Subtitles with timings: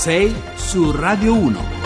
[0.00, 1.79] 6 su Radio 1.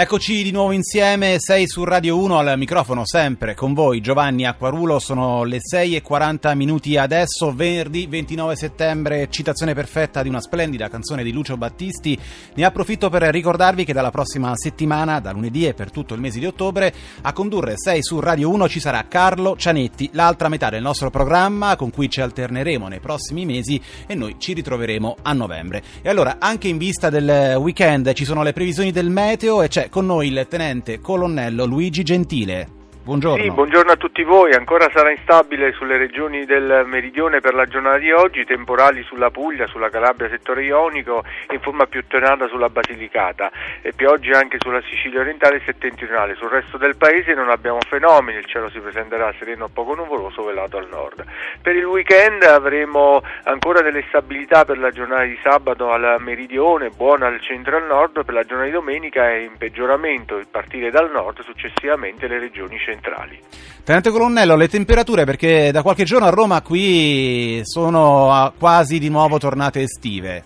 [0.00, 4.98] Eccoci di nuovo insieme, 6 su Radio 1 al microfono sempre con voi Giovanni Acquarulo,
[4.98, 10.88] sono le 6 e 40 minuti adesso, venerdì 29 settembre, citazione perfetta di una splendida
[10.88, 12.18] canzone di Lucio Battisti.
[12.54, 16.38] Ne approfitto per ricordarvi che dalla prossima settimana, da lunedì e per tutto il mese
[16.38, 20.80] di ottobre, a condurre 6 su Radio 1 ci sarà Carlo Cianetti, l'altra metà del
[20.80, 25.82] nostro programma con cui ci alterneremo nei prossimi mesi e noi ci ritroveremo a novembre.
[26.00, 29.88] E allora, anche in vista del weekend ci sono le previsioni del meteo e c'è
[29.90, 32.79] con noi il tenente colonnello Luigi Gentile.
[33.02, 33.42] Buongiorno.
[33.42, 34.52] Sì, buongiorno a tutti voi.
[34.52, 39.66] Ancora sarà instabile sulle regioni del meridione per la giornata di oggi, temporali sulla Puglia,
[39.68, 43.50] sulla Calabria, settore ionico in forma più tonata sulla Basilicata
[43.80, 46.34] e piogge anche sulla Sicilia orientale e settentrionale.
[46.34, 50.44] Sul resto del paese non abbiamo fenomeni, il cielo si presenterà sereno o poco nuvoloso
[50.44, 51.24] velato al nord.
[51.62, 57.28] Per il weekend avremo ancora delle stabilità per la giornata di sabato al meridione, buona
[57.28, 60.90] al centro e al nord, per la giornata di domenica è in peggioramento il partire
[60.90, 63.38] dal nord, successivamente le regioni centrali centrali.
[63.84, 69.38] Tenente Colonnello, le temperature perché da qualche giorno a Roma qui sono quasi di nuovo
[69.38, 70.44] tornate estive.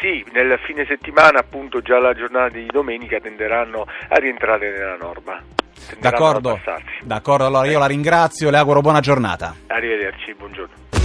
[0.00, 5.42] Sì, nel fine settimana appunto già la giornata di domenica tenderanno a rientrare nella norma.
[5.98, 6.58] D'accordo,
[7.02, 9.54] d'accordo, allora io la ringrazio le auguro buona giornata.
[9.66, 11.03] Arrivederci, buongiorno.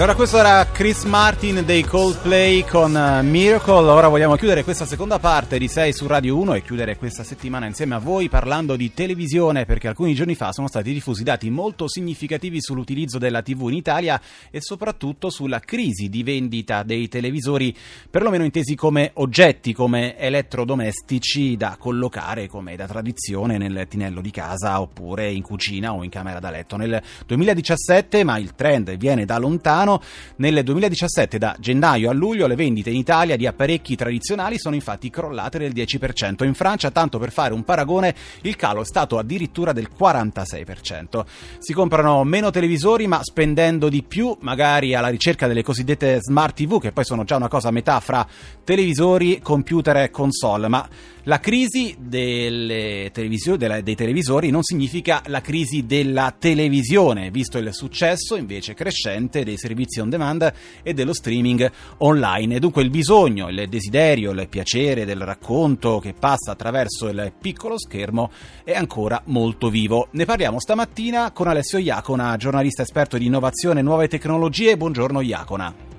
[0.00, 3.86] E ora questo era Chris Martin dei Coldplay con uh, Miracle.
[3.86, 7.66] Ora vogliamo chiudere questa seconda parte di 6 su Radio 1 e chiudere questa settimana
[7.66, 11.86] insieme a voi parlando di televisione perché alcuni giorni fa sono stati diffusi dati molto
[11.86, 14.18] significativi sull'utilizzo della TV in Italia
[14.50, 17.76] e soprattutto sulla crisi di vendita dei televisori,
[18.08, 24.80] perlomeno intesi come oggetti, come elettrodomestici da collocare come da tradizione nel tinello di casa
[24.80, 26.78] oppure in cucina o in camera da letto.
[26.78, 30.02] Nel 2017, ma il trend viene da lontano, italiano.
[30.36, 35.10] Nel 2017, da gennaio a luglio, le vendite in Italia di apparecchi tradizionali sono infatti
[35.10, 36.44] crollate del 10%.
[36.44, 41.24] In Francia, tanto per fare un paragone, il calo è stato addirittura del 46%.
[41.58, 46.80] Si comprano meno televisori, ma spendendo di più, magari alla ricerca delle cosiddette smart TV,
[46.80, 48.26] che poi sono già una cosa a metà fra
[48.64, 50.68] televisori, computer e console.
[50.68, 50.88] Ma
[51.24, 58.36] la crisi televisio- della, dei televisori non significa la crisi della televisione, visto il successo
[58.36, 60.52] invece crescente dei servizi on demand
[60.82, 62.58] e dello streaming online.
[62.58, 68.30] Dunque il bisogno, il desiderio, il piacere del racconto che passa attraverso il piccolo schermo
[68.64, 70.08] è ancora molto vivo.
[70.12, 74.76] Ne parliamo stamattina con Alessio Iacona, giornalista esperto di innovazione e nuove tecnologie.
[74.76, 75.89] Buongiorno Iacona.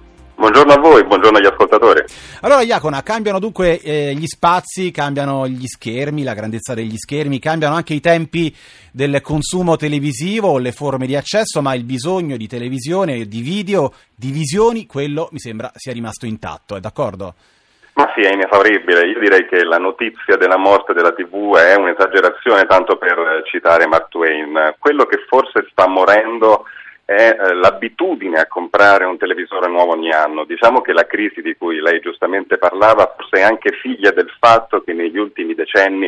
[0.41, 2.03] Buongiorno a voi, buongiorno agli ascoltatori.
[2.41, 7.75] Allora Iacona, cambiano dunque eh, gli spazi, cambiano gli schermi, la grandezza degli schermi, cambiano
[7.75, 8.51] anche i tempi
[8.91, 14.31] del consumo televisivo, le forme di accesso, ma il bisogno di televisione, di video, di
[14.31, 17.35] visioni, quello mi sembra sia rimasto intatto, è d'accordo?
[17.93, 19.09] Ma sì, è inesauribile.
[19.09, 24.07] Io direi che la notizia della morte della TV è un'esagerazione, tanto per citare Mark
[24.07, 24.73] Twain.
[24.79, 26.65] Quello che forse sta morendo
[27.05, 30.45] è eh, l'abitudine a comprare un televisore nuovo ogni anno.
[30.45, 34.81] Diciamo che la crisi di cui lei giustamente parlava forse è anche figlia del fatto
[34.81, 36.07] che negli ultimi decenni,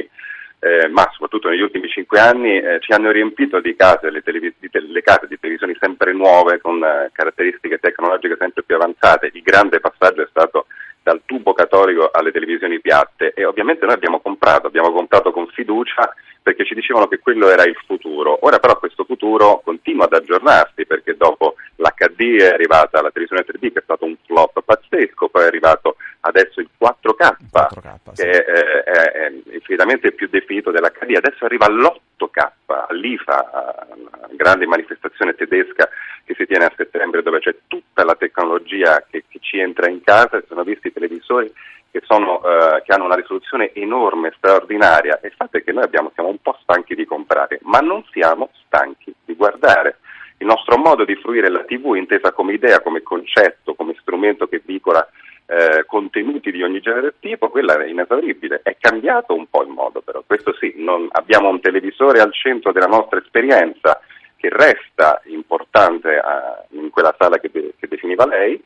[0.60, 4.56] eh, ma soprattutto negli ultimi cinque anni, eh, ci hanno riempito di case, le, televis-
[4.60, 9.30] di te- le case di televisioni sempre nuove, con eh, caratteristiche tecnologiche sempre più avanzate.
[9.34, 10.68] Il grande passaggio è stato
[11.04, 16.14] dal tubo catorico alle televisioni piatte e ovviamente noi abbiamo comprato, abbiamo comprato con fiducia
[16.44, 18.38] perché ci dicevano che quello era il futuro.
[18.46, 23.74] Ora però questo futuro continua ad aggiornarsi perché dopo l'HD è arrivata la televisione 3D
[23.74, 28.22] che è stato un flop pazzesco, poi è arrivato adesso il 4K, 4K che sì.
[28.24, 32.52] è, è, è, infinitamente più definito dell'HD, adesso arriva l'8K
[32.88, 35.90] all'IFA, la grande manifestazione tedesca
[36.26, 40.02] che si tiene a settembre dove c'è tutta la tecnologia che, che ci entra in
[40.02, 41.54] casa, si sono visti i televisori
[41.92, 45.84] che, sono, eh, che, hanno una risoluzione enorme, straordinaria e il fatto è che noi
[45.84, 50.00] abbiamo, siamo un po' stanchi di comprare, ma non siamo stanchi di guardare.
[50.38, 54.62] Il nostro modo di fruire la TV intesa come idea, come concetto, come strumento che
[54.64, 55.08] veicola
[55.46, 58.62] eh, contenuti di ogni genere e tipo, quella è inesauribile.
[58.64, 62.72] È cambiato un po' il modo però, questo sì, non, abbiamo un televisore al centro
[62.72, 64.00] della nostra esperienza
[64.36, 68.62] che resta importante eh, in quella sala che, de- che definiva lei,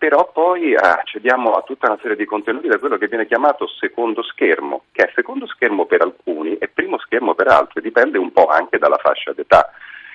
[0.00, 4.22] però poi accediamo a tutta una serie di contenuti da quello che viene chiamato secondo
[4.22, 8.46] schermo, che è secondo schermo per alcuni e primo schermo per altri, dipende un po'
[8.46, 9.70] anche dalla fascia d'età.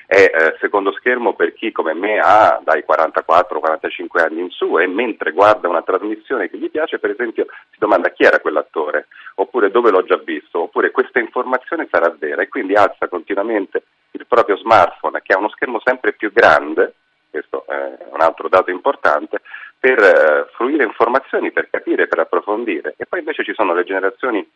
[0.07, 4.86] È eh, secondo schermo per chi come me ha dai 44-45 anni in su e
[4.86, 9.72] mentre guarda una trasmissione che gli piace, per esempio, si domanda chi era quell'attore, oppure
[9.72, 14.57] dove l'ho già visto, oppure questa informazione sarà vera e quindi alza continuamente il proprio
[14.57, 16.94] smartphone che ha uno schermo sempre più grande,
[17.30, 19.42] questo è un altro dato importante,
[19.78, 22.96] per eh, fruire informazioni, per capire, per approfondire.
[22.98, 24.48] E poi invece ci sono le generazioni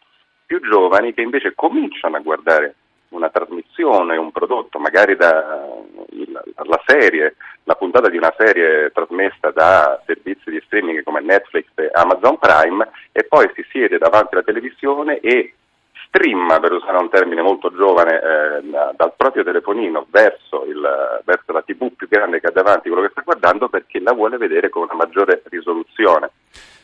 [0.45, 2.75] più giovani che invece cominciano a guardare
[3.09, 10.49] una trasmissione, un prodotto, magari la serie, la puntata di una serie trasmessa da servizi
[10.49, 15.53] di streaming come Netflix e Amazon Prime e poi si siede davanti alla televisione e
[16.09, 18.61] stream, per usare un termine molto giovane, eh,
[18.95, 23.11] dal proprio telefonino verso, il, verso la tv più grande che ha davanti quello che
[23.11, 26.31] sta guardando perché la vuole vedere con una maggiore risoluzione.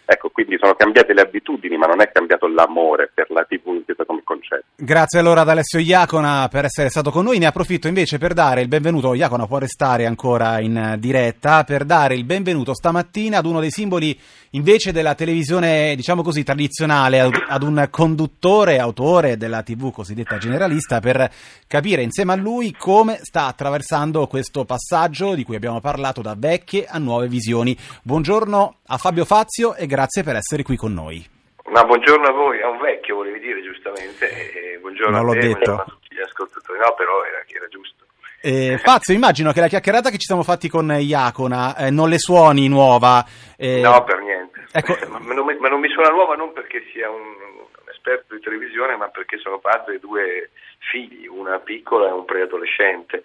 [0.08, 4.06] Ecco, quindi sono cambiate le abitudini, ma non è cambiato l'amore per la TV intesa
[4.06, 4.66] come concetto.
[4.76, 7.40] Grazie allora ad Alessio Iacona per essere stato con noi.
[7.40, 12.14] Ne approfitto invece per dare il benvenuto, Iacona può restare ancora in diretta, per dare
[12.14, 14.18] il benvenuto stamattina ad uno dei simboli
[14.52, 21.30] invece della televisione, diciamo così, tradizionale, ad un conduttore, autore della TV cosiddetta generalista, per
[21.68, 26.86] capire insieme a lui come sta attraversando questo passaggio di cui abbiamo parlato da vecchie
[26.86, 27.76] a nuove visioni.
[28.04, 31.26] Buongiorno a Fabio Fazio e grazie per essere qui con noi.
[31.68, 35.48] Ma buongiorno a voi, a un vecchio volevi dire giustamente, e buongiorno non a te,
[35.48, 35.74] detto.
[35.74, 38.06] a tutti gli ascoltatori, no però era, era giusto.
[38.42, 42.20] Eh, Fazio, immagino che la chiacchierata che ci siamo fatti con Iacona eh, non le
[42.20, 43.26] suoni nuova.
[43.58, 44.68] Eh, no, per niente.
[44.72, 44.96] Ecco.
[45.10, 48.42] Ma, non mi, ma, non mi, suona nuova non perché sia un, un, esperto di
[48.42, 50.52] televisione, ma perché sono padre di due
[50.92, 53.24] figli, una piccola e un preadolescente.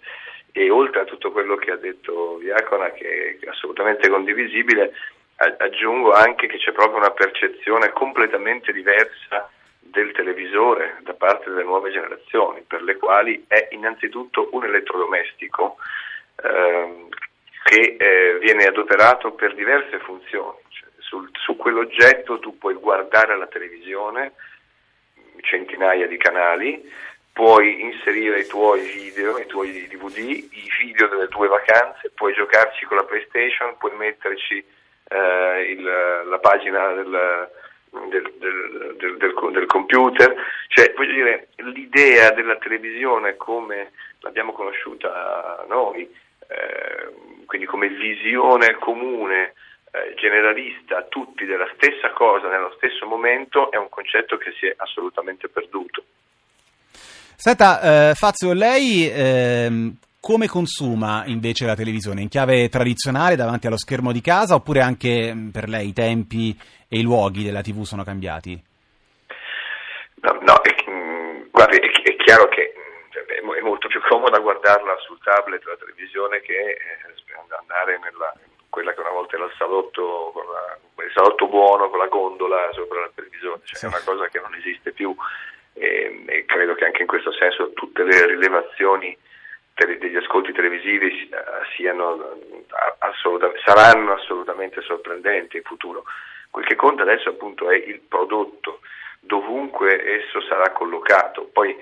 [0.51, 4.91] E oltre a tutto quello che ha detto Iacona, che è assolutamente condivisibile,
[5.57, 9.49] aggiungo anche che c'è proprio una percezione completamente diversa
[9.79, 15.77] del televisore da parte delle nuove generazioni, per le quali è innanzitutto un elettrodomestico
[16.43, 17.07] eh,
[17.63, 20.57] che eh, viene adoperato per diverse funzioni.
[20.69, 24.33] Cioè, sul, su quell'oggetto tu puoi guardare la televisione,
[25.41, 26.89] centinaia di canali,
[27.33, 32.85] puoi inserire i tuoi video, i tuoi DVD, i video delle tue vacanze, puoi giocarci
[32.85, 34.63] con la PlayStation, puoi metterci
[35.11, 37.49] eh, il, la pagina del,
[38.09, 38.33] del,
[38.97, 40.33] del, del, computer,
[40.67, 46.09] cioè voglio dire l'idea della televisione come l'abbiamo conosciuta noi,
[46.47, 49.53] eh, quindi come visione comune,
[49.91, 54.73] eh, generalista, tutti della stessa cosa nello stesso momento, è un concetto che si è
[54.77, 56.03] assolutamente perduto.
[57.35, 62.21] Senta, eh, Fazio, lei ehm, come consuma invece la televisione?
[62.21, 66.55] In chiave tradizionale davanti allo schermo di casa oppure anche mm, per lei i tempi
[66.87, 68.53] e i luoghi della TV sono cambiati?
[70.21, 74.95] No, no è, mm, guardi, è, è, chiaro che mm, è molto più comoda guardarla
[74.99, 77.11] sul tablet la televisione che eh,
[77.59, 78.31] andare nella,
[78.69, 83.01] quella che una volta era il salotto, la, il salotto buono con la gondola sopra
[83.01, 83.85] la televisione, cioè sì.
[83.85, 85.15] è una cosa che non esiste più
[85.73, 89.17] e, e credo che anche in questo senso tutte le rilevazioni
[89.73, 91.37] degli ascolti televisivi eh,
[91.75, 92.37] siano,
[92.99, 96.03] assolutamente, saranno assolutamente sorprendenti in futuro.
[96.49, 98.81] Quel che conta adesso appunto è il prodotto,
[99.19, 101.49] dovunque esso sarà collocato.
[101.51, 101.75] Poi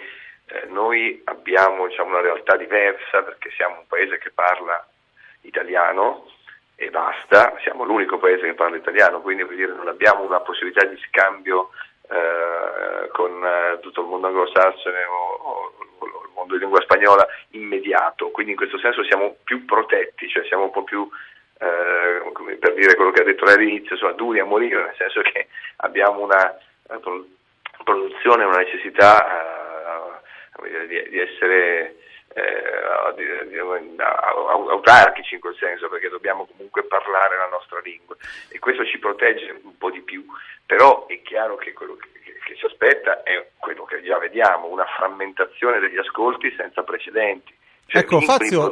[0.45, 4.87] eh, noi abbiamo diciamo, una realtà diversa perché siamo un paese che parla
[5.41, 6.27] italiano
[6.75, 10.97] e basta, siamo l'unico paese che parla italiano, quindi dire, non abbiamo una possibilità di
[11.07, 11.71] scambio
[12.09, 15.38] eh, con eh, tutto il mondo anglosassone o,
[16.49, 20.71] mondo di lingua spagnola immediato, quindi in questo senso siamo più protetti, cioè siamo un
[20.71, 21.07] po' più,
[21.59, 25.21] eh, per dire quello che ha detto lei all'inizio, insomma, duri a morire, nel senso
[25.21, 27.27] che abbiamo una uh,
[27.83, 30.19] produzione, una necessità
[30.57, 31.95] uh, di, di, essere
[32.33, 32.73] eh,
[34.69, 38.15] autarchici in quel senso perché dobbiamo comunque parlare la nostra lingua.
[38.49, 40.25] E questo ci protegge un po' di più.
[40.65, 42.18] Però è chiaro che quello che,
[42.49, 47.53] che ci aspetta è quello che già vediamo una frammentazione degli ascolti senza precedenti
[47.89, 48.69] cioè, ecco, Fazio,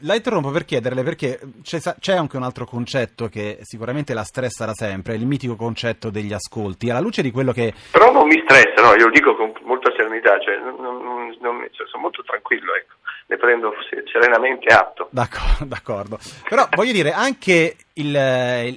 [0.00, 4.74] la interrompo per chiederle perché c'è, c'è, anche un altro concetto che sicuramente la stressarà
[4.74, 6.90] sempre, il mitico concetto degli ascolti.
[6.90, 7.72] Alla luce di quello che.
[7.90, 11.66] Però non mi stressa, no, io lo dico con molta serenità, cioè, non, non, non,
[11.70, 12.96] cioè, sono molto tranquillo, ecco.
[13.28, 13.72] ne prendo
[14.12, 15.08] serenamente atto.
[15.10, 16.18] D'accordo, d'accordo.
[16.46, 18.14] Però voglio dire, anche il,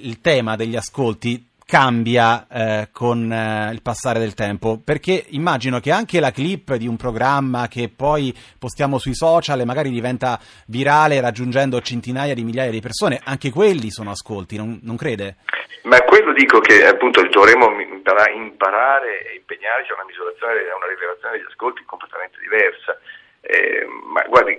[0.00, 4.78] il tema degli ascolti cambia eh, con eh, il passare del tempo?
[4.78, 9.64] Perché immagino che anche la clip di un programma che poi postiamo sui social e
[9.64, 10.38] magari diventa
[10.68, 15.38] virale raggiungendo centinaia di migliaia di persone, anche quelli sono ascolti, non, non crede?
[15.90, 21.38] Ma quello dico che appunto dovremmo imparare e impegnarci a una misurazione, a una rilevazione
[21.38, 22.96] degli ascolti completamente diversa.
[23.40, 24.54] Eh, ma guardi,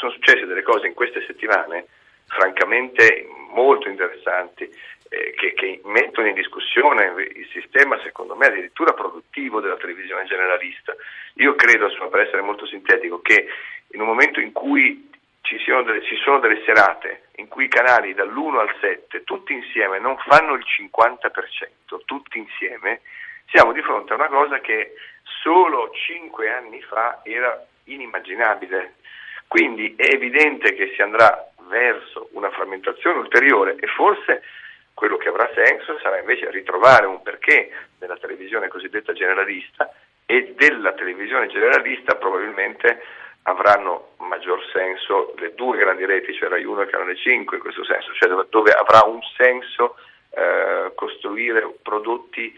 [0.00, 1.86] sono successe delle cose in queste settimane
[2.26, 4.68] francamente molto interessanti
[5.08, 10.94] eh, che, che, mettono in discussione il sistema, secondo me, addirittura produttivo della televisione generalista.
[11.34, 13.46] Io credo, per essere molto sintetico, che
[13.92, 15.10] in un momento in cui
[15.46, 19.98] ci, delle, ci sono delle serate in cui i canali dall'1 al 7 tutti insieme
[19.98, 23.00] non fanno il 50%, tutti insieme,
[23.50, 24.94] siamo di fronte a una cosa che
[25.42, 28.94] solo 5 anni fa era inimmaginabile.
[29.46, 34.42] Quindi è evidente che si andrà verso una frammentazione ulteriore e forse
[34.96, 39.92] quello che avrà senso sarà invece ritrovare un perché della televisione cosiddetta generalista
[40.24, 43.02] e della televisione generalista probabilmente
[43.42, 47.84] avranno maggior senso le due grandi reti, cioè Rai 1 e Canale 5 in questo
[47.84, 49.96] senso, cioè dove, dove avrà un senso
[50.30, 52.56] eh, costruire prodotti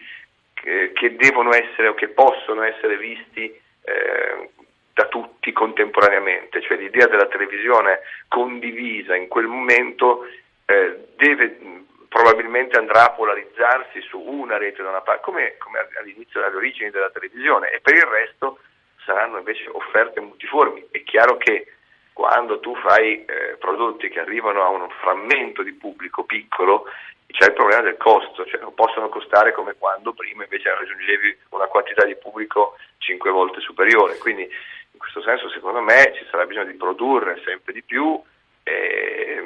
[0.55, 4.51] che, che, devono essere o che possono essere visti eh,
[4.95, 10.25] da tutti contemporaneamente, cioè l'idea della televisione condivisa in quel momento
[10.67, 11.87] eh, deve
[12.19, 16.91] probabilmente andrà a polarizzarsi su una rete da una parte, come, come all'inizio alle origini
[16.91, 18.59] della televisione e per il resto
[19.05, 20.89] saranno invece offerte multiformi.
[20.91, 21.75] È chiaro che
[22.13, 26.87] quando tu fai eh, prodotti che arrivano a un frammento di pubblico piccolo,
[27.29, 31.67] c'è il problema del costo, cioè non possono costare come quando prima invece raggiungevi una
[31.67, 34.19] quantità di pubblico cinque volte superiore.
[34.19, 38.21] Quindi in questo senso secondo me ci sarà bisogno di produrre sempre di più
[38.65, 39.41] e,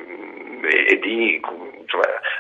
[0.89, 1.41] e di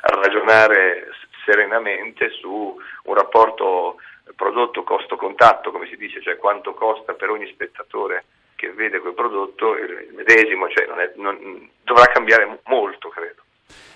[0.02, 1.08] ragionare
[1.44, 3.96] serenamente su un rapporto
[4.36, 9.76] prodotto costo-contatto, come si dice, cioè quanto costa per ogni spettatore che vede quel prodotto
[9.76, 13.42] il medesimo, cioè non è, non, dovrà cambiare molto, credo.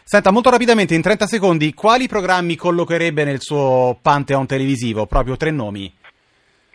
[0.03, 5.07] Senta, molto rapidamente, in 30 secondi, quali programmi collocherebbe nel suo pantheon televisivo?
[5.07, 5.93] Proprio tre nomi.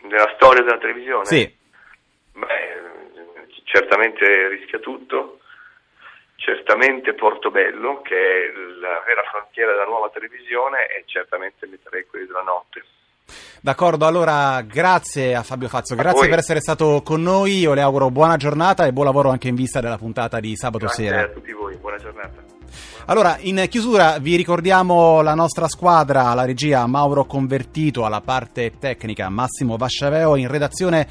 [0.02, 1.24] Nella storia della televisione?
[1.24, 1.54] Sì.
[2.32, 2.72] Beh,
[3.64, 5.40] certamente rischia tutto,
[6.42, 12.42] certamente Portobello, che è la vera frontiera della nuova televisione, e certamente metterei quelli della
[12.42, 12.84] notte.
[13.60, 18.10] D'accordo, allora grazie a Fabio Fazzo, grazie per essere stato con noi, io le auguro
[18.10, 21.16] buona giornata e buon lavoro anche in vista della puntata di sabato grazie sera.
[21.18, 22.42] Grazie a tutti voi, buona giornata.
[23.06, 29.28] Allora, in chiusura vi ricordiamo la nostra squadra, alla regia Mauro Convertito, alla parte tecnica
[29.28, 31.08] Massimo Vasciaveo, in redazione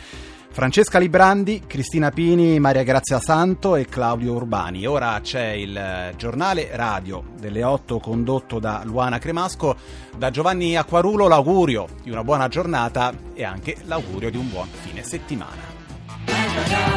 [0.52, 4.86] Francesca Librandi, Cristina Pini, Maria Grazia Santo e Claudio Urbani.
[4.86, 9.78] Ora c'è il giornale radio delle 8 condotto da Luana Cremasco.
[10.18, 15.04] Da Giovanni Acquarulo l'augurio di una buona giornata e anche l'augurio di un buon fine
[15.04, 16.91] settimana.